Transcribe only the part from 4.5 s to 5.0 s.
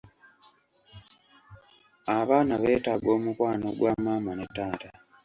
taata.